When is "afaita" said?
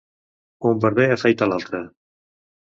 1.17-1.51